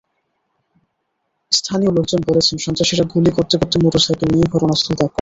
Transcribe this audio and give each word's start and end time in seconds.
স্থানীয় 1.51 1.91
লোকজন 1.91 2.19
বলেছেন, 2.29 2.55
সন্ত্রাসীরা 2.57 3.05
গুলি 3.13 3.31
করতে 3.37 3.55
করতে 3.57 3.75
মোটরসাইকেল 3.83 4.29
নিয়ে 4.33 4.51
ঘটনাস্থল 4.53 4.91
ত্যাগ 4.91 4.99
করে। 4.99 5.09